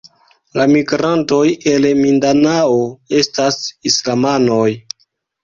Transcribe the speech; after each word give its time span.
La 0.59 0.63
migrantoj 0.69 1.41
el 1.73 1.85
Mindanao 1.99 2.81
estas 3.21 3.61
islamanoj. 3.93 4.67